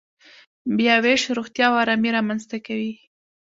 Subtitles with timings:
[0.77, 2.93] بیاوېش روغتیا او ارامي رامنځته کوي.